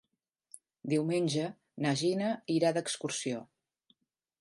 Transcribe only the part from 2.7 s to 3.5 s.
d'excursió.